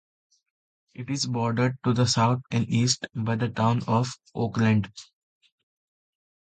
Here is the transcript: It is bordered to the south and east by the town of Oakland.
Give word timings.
It 0.95 1.11
is 1.11 1.27
bordered 1.27 1.77
to 1.83 1.93
the 1.93 2.07
south 2.07 2.41
and 2.49 2.67
east 2.67 3.05
by 3.13 3.35
the 3.35 3.49
town 3.49 3.83
of 3.85 4.11
Oakland. 4.33 4.91